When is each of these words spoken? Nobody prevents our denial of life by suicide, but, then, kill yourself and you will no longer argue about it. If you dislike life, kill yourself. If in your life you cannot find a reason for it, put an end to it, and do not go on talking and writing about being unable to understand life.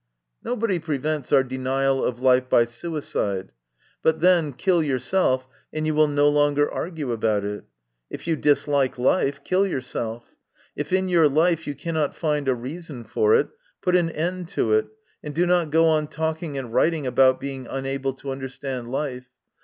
Nobody 0.43 0.79
prevents 0.79 1.31
our 1.31 1.43
denial 1.43 2.03
of 2.03 2.19
life 2.19 2.49
by 2.49 2.65
suicide, 2.65 3.51
but, 4.01 4.19
then, 4.19 4.51
kill 4.51 4.81
yourself 4.81 5.47
and 5.71 5.85
you 5.85 5.93
will 5.93 6.07
no 6.07 6.27
longer 6.27 6.67
argue 6.71 7.11
about 7.11 7.43
it. 7.43 7.65
If 8.09 8.25
you 8.25 8.35
dislike 8.35 8.97
life, 8.97 9.41
kill 9.43 9.67
yourself. 9.67 10.33
If 10.75 10.91
in 10.91 11.07
your 11.07 11.29
life 11.29 11.67
you 11.67 11.75
cannot 11.75 12.15
find 12.15 12.47
a 12.47 12.55
reason 12.55 13.03
for 13.03 13.35
it, 13.35 13.49
put 13.83 13.95
an 13.95 14.09
end 14.09 14.47
to 14.57 14.73
it, 14.73 14.87
and 15.23 15.35
do 15.35 15.45
not 15.45 15.69
go 15.69 15.85
on 15.85 16.07
talking 16.07 16.57
and 16.57 16.73
writing 16.73 17.05
about 17.05 17.39
being 17.39 17.67
unable 17.69 18.13
to 18.13 18.31
understand 18.31 18.89
life. 18.89 19.27